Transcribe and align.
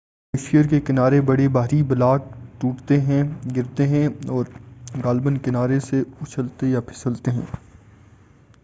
glacier 0.33 0.67
کے 0.67 0.79
کنارے 0.81 1.19
بڑے 1.21 1.47
بھاری 1.47 1.81
بلاک 1.83 2.23
ٹوٹتے 2.59 2.99
ہیں 3.01 3.21
گرتے 3.55 3.87
ہیں 3.87 4.07
اور 4.29 4.45
غالباً 5.03 5.37
کنارے 5.37 5.79
سے 5.79 6.01
اچھلتے 6.21 6.67
یا 6.67 6.79
پھسلتے 6.81 7.31
ہیں 7.31 7.45